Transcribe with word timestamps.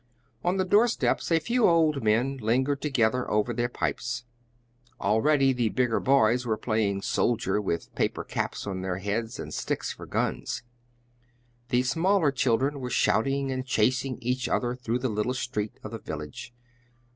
On 0.43 0.57
the 0.57 0.65
doorsteps 0.65 1.31
a 1.31 1.37
few 1.37 1.67
old 1.69 2.01
men 2.01 2.37
lingered 2.37 2.81
together 2.81 3.29
over 3.29 3.53
their 3.53 3.69
pipes. 3.69 4.23
Already 4.99 5.53
the 5.53 5.69
bigger 5.69 5.99
boys 5.99 6.43
were 6.43 6.57
playing 6.57 7.03
soldier, 7.03 7.61
with 7.61 7.93
paper 7.93 8.23
caps 8.23 8.65
on 8.65 8.81
their 8.81 8.97
heads, 8.97 9.37
and 9.37 9.53
sticks 9.53 9.93
for 9.93 10.07
guns. 10.07 10.63
The 11.69 11.83
smaller 11.83 12.31
children 12.31 12.79
were 12.79 12.89
shouting 12.89 13.51
and 13.51 13.63
chasing 13.63 14.17
each 14.23 14.49
other 14.49 14.75
through 14.75 14.97
the 14.97 15.07
little 15.09 15.35
street 15.35 15.73
of 15.83 15.91
the 15.91 15.99
village. 15.99 16.51